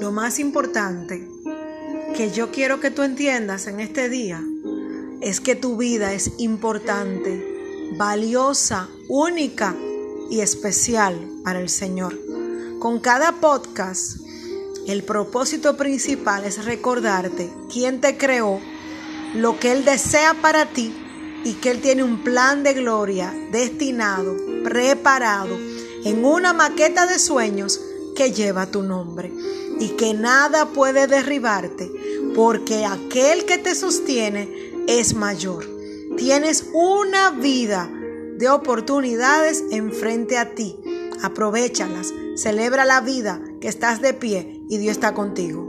[0.00, 1.28] Lo más importante
[2.16, 4.42] que yo quiero que tú entiendas en este día
[5.20, 9.74] es que tu vida es importante, valiosa, única
[10.30, 12.18] y especial para el Señor.
[12.78, 14.18] Con cada podcast,
[14.86, 18.60] el propósito principal es recordarte quién te creó,
[19.34, 20.94] lo que Él desea para ti
[21.44, 25.56] y que Él tiene un plan de gloria destinado, preparado
[26.04, 27.80] en una maqueta de sueños
[28.18, 29.32] que lleva tu nombre
[29.78, 31.88] y que nada puede derribarte
[32.34, 35.64] porque aquel que te sostiene es mayor.
[36.16, 37.88] Tienes una vida
[38.36, 40.76] de oportunidades enfrente a ti.
[41.22, 45.67] Aprovechalas, celebra la vida que estás de pie y Dios está contigo.